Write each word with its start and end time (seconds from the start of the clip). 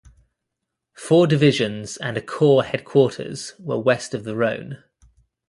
Four 0.95 1.27
divisions 1.27 1.95
and 1.97 2.17
a 2.17 2.21
corps 2.23 2.63
headquarters 2.63 3.53
were 3.59 3.77
west 3.77 4.15
of 4.15 4.23
the 4.23 4.35
Rhone. 4.35 4.83